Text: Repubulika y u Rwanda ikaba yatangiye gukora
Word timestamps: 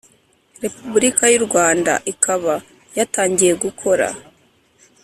Repubulika 0.63 1.23
y 1.33 1.35
u 1.39 1.43
Rwanda 1.47 1.93
ikaba 2.13 2.53
yatangiye 2.97 3.53
gukora 3.63 4.07